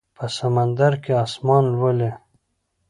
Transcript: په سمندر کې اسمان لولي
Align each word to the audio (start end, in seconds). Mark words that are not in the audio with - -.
په 0.17 0.25
سمندر 0.37 0.93
کې 1.03 1.13
اسمان 1.25 1.63
لولي 1.75 2.11